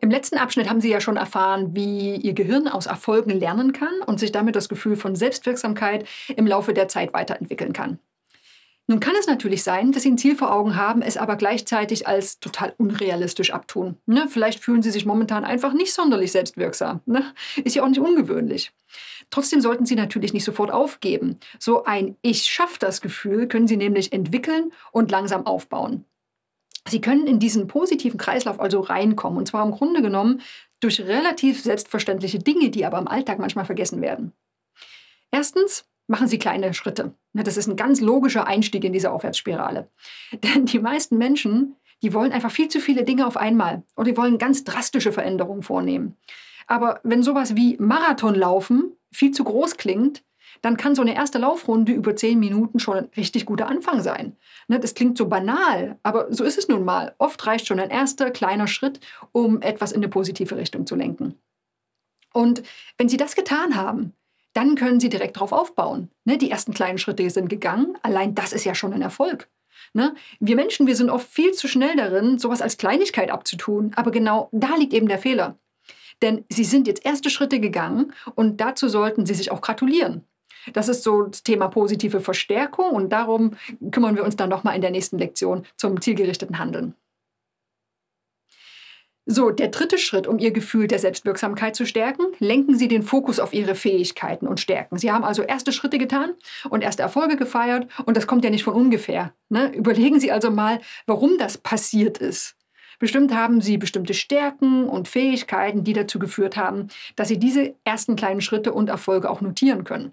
[0.00, 4.02] Im letzten Abschnitt haben Sie ja schon erfahren, wie Ihr Gehirn aus Erfolgen lernen kann
[4.06, 7.98] und sich damit das Gefühl von Selbstwirksamkeit im Laufe der Zeit weiterentwickeln kann.
[8.90, 12.08] Nun kann es natürlich sein, dass Sie ein Ziel vor Augen haben, es aber gleichzeitig
[12.08, 13.96] als total unrealistisch abtun.
[14.06, 14.28] Ne?
[14.30, 17.00] Vielleicht fühlen Sie sich momentan einfach nicht sonderlich selbstwirksam.
[17.04, 17.34] Ne?
[17.62, 18.72] Ist ja auch nicht ungewöhnlich.
[19.28, 21.38] Trotzdem sollten Sie natürlich nicht sofort aufgeben.
[21.58, 26.06] So ein Ich schaff das Gefühl können Sie nämlich entwickeln und langsam aufbauen.
[26.90, 29.38] Sie können in diesen positiven Kreislauf also reinkommen.
[29.38, 30.40] Und zwar im Grunde genommen
[30.80, 34.32] durch relativ selbstverständliche Dinge, die aber im Alltag manchmal vergessen werden.
[35.30, 37.14] Erstens, machen Sie kleine Schritte.
[37.34, 39.88] Das ist ein ganz logischer Einstieg in diese Aufwärtsspirale.
[40.42, 44.16] Denn die meisten Menschen, die wollen einfach viel zu viele Dinge auf einmal oder die
[44.16, 46.16] wollen ganz drastische Veränderungen vornehmen.
[46.66, 50.22] Aber wenn sowas wie Marathonlaufen viel zu groß klingt,
[50.62, 54.36] dann kann so eine erste Laufrunde über zehn Minuten schon ein richtig guter Anfang sein.
[54.68, 57.14] Ne, das klingt so banal, aber so ist es nun mal.
[57.18, 59.00] Oft reicht schon ein erster kleiner Schritt,
[59.32, 61.34] um etwas in eine positive Richtung zu lenken.
[62.32, 62.62] Und
[62.96, 64.12] wenn Sie das getan haben,
[64.52, 66.10] dann können Sie direkt darauf aufbauen.
[66.24, 67.96] Ne, die ersten kleinen Schritte sind gegangen.
[68.02, 69.48] Allein das ist ja schon ein Erfolg.
[69.94, 70.14] Ne?
[70.40, 73.92] Wir Menschen, wir sind oft viel zu schnell darin, sowas als Kleinigkeit abzutun.
[73.96, 75.58] Aber genau da liegt eben der Fehler.
[76.22, 80.24] Denn Sie sind jetzt erste Schritte gegangen und dazu sollten Sie sich auch gratulieren.
[80.72, 83.56] Das ist so das Thema positive Verstärkung und darum
[83.90, 86.94] kümmern wir uns dann nochmal in der nächsten Lektion zum zielgerichteten Handeln.
[89.30, 93.40] So, der dritte Schritt, um Ihr Gefühl der Selbstwirksamkeit zu stärken, lenken Sie den Fokus
[93.40, 94.96] auf Ihre Fähigkeiten und Stärken.
[94.96, 96.32] Sie haben also erste Schritte getan
[96.70, 99.34] und erste Erfolge gefeiert und das kommt ja nicht von ungefähr.
[99.50, 99.70] Ne?
[99.74, 102.56] Überlegen Sie also mal, warum das passiert ist.
[102.98, 108.16] Bestimmt haben Sie bestimmte Stärken und Fähigkeiten, die dazu geführt haben, dass Sie diese ersten
[108.16, 110.12] kleinen Schritte und Erfolge auch notieren können.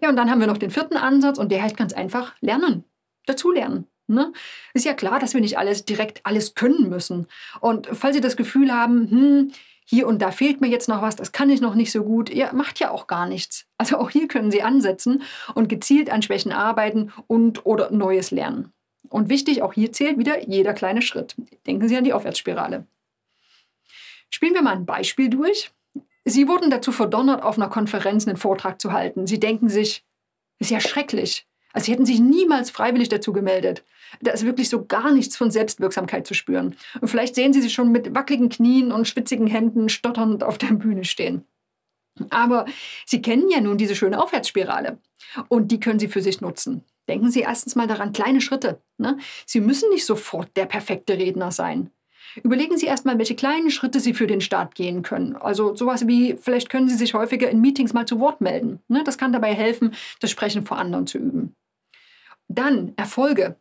[0.00, 2.84] Ja, und dann haben wir noch den vierten Ansatz und der heißt ganz einfach lernen,
[3.26, 3.86] dazulernen.
[4.06, 4.32] Ne?
[4.72, 7.26] Ist ja klar, dass wir nicht alles direkt alles können müssen.
[7.60, 9.52] Und falls Sie das Gefühl haben, hm,
[9.84, 12.32] hier und da fehlt mir jetzt noch was, das kann ich noch nicht so gut,
[12.32, 13.66] ja, macht ja auch gar nichts.
[13.78, 15.22] Also auch hier können Sie ansetzen
[15.54, 18.72] und gezielt an Schwächen arbeiten und oder Neues lernen.
[19.08, 21.36] Und wichtig, auch hier zählt wieder jeder kleine Schritt.
[21.66, 22.86] Denken Sie an die Aufwärtsspirale.
[24.30, 25.70] Spielen wir mal ein Beispiel durch.
[26.28, 29.26] Sie wurden dazu verdonnert, auf einer Konferenz einen Vortrag zu halten.
[29.26, 30.04] Sie denken sich,
[30.58, 31.46] ist ja schrecklich.
[31.72, 33.84] Also sie hätten sich niemals freiwillig dazu gemeldet.
[34.20, 36.76] Da ist wirklich so gar nichts von Selbstwirksamkeit zu spüren.
[37.00, 40.68] Und vielleicht sehen Sie sich schon mit wackeligen Knien und schwitzigen Händen stotternd auf der
[40.74, 41.44] Bühne stehen.
[42.30, 42.64] Aber
[43.06, 44.98] Sie kennen ja nun diese schöne Aufwärtsspirale
[45.48, 46.84] und die können Sie für sich nutzen.
[47.06, 48.82] Denken Sie erstens mal daran, kleine Schritte.
[48.96, 49.18] Ne?
[49.46, 51.90] Sie müssen nicht sofort der perfekte Redner sein.
[52.42, 55.36] Überlegen Sie erstmal, welche kleinen Schritte Sie für den Start gehen können.
[55.36, 58.80] Also sowas wie, vielleicht können Sie sich häufiger in Meetings mal zu Wort melden.
[58.88, 59.02] Ne?
[59.04, 61.54] Das kann dabei helfen, das Sprechen vor anderen zu üben.
[62.48, 63.56] Dann Erfolge.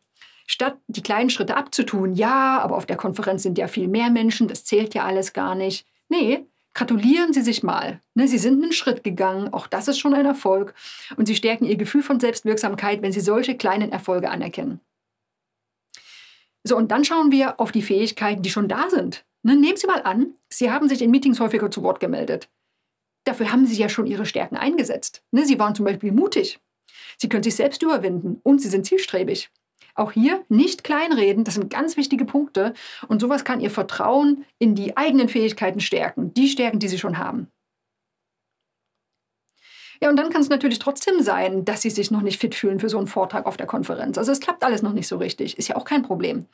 [0.49, 4.47] Statt die kleinen Schritte abzutun, ja, aber auf der Konferenz sind ja viel mehr Menschen,
[4.47, 5.85] das zählt ja alles gar nicht.
[6.07, 8.01] Nee, gratulieren Sie sich mal.
[8.13, 8.29] Ne?
[8.29, 10.73] Sie sind einen Schritt gegangen, auch das ist schon ein Erfolg.
[11.17, 14.79] Und Sie stärken Ihr Gefühl von Selbstwirksamkeit, wenn Sie solche kleinen Erfolge anerkennen.
[16.67, 19.25] So, und dann schauen wir auf die Fähigkeiten, die schon da sind.
[19.43, 22.49] Ne, nehmen Sie mal an, Sie haben sich in Meetings häufiger zu Wort gemeldet.
[23.23, 25.23] Dafür haben Sie ja schon Ihre Stärken eingesetzt.
[25.31, 26.59] Ne, Sie waren zum Beispiel mutig.
[27.17, 29.49] Sie können sich selbst überwinden und Sie sind zielstrebig.
[29.95, 32.73] Auch hier nicht kleinreden, das sind ganz wichtige Punkte.
[33.07, 37.17] Und sowas kann Ihr Vertrauen in die eigenen Fähigkeiten stärken, die Stärken, die Sie schon
[37.17, 37.47] haben.
[40.01, 42.79] Ja, und dann kann es natürlich trotzdem sein, dass sie sich noch nicht fit fühlen
[42.79, 44.17] für so einen Vortrag auf der Konferenz.
[44.17, 45.57] Also es klappt alles noch nicht so richtig.
[45.57, 46.45] Ist ja auch kein Problem.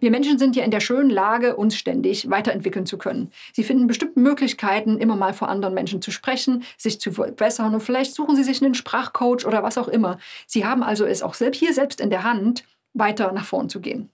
[0.00, 3.30] Wir Menschen sind ja in der schönen Lage, uns ständig weiterentwickeln zu können.
[3.52, 7.80] Sie finden bestimmte Möglichkeiten, immer mal vor anderen Menschen zu sprechen, sich zu verbessern und
[7.80, 10.18] vielleicht suchen sie sich einen Sprachcoach oder was auch immer.
[10.46, 13.80] Sie haben also es auch selbst hier selbst in der Hand, weiter nach vorn zu
[13.80, 14.10] gehen.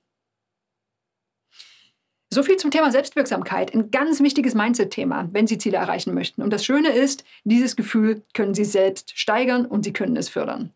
[2.34, 3.72] So viel zum Thema Selbstwirksamkeit.
[3.72, 6.42] Ein ganz wichtiges Mindset-Thema, wenn Sie Ziele erreichen möchten.
[6.42, 10.72] Und das Schöne ist, dieses Gefühl können Sie selbst steigern und Sie können es fördern.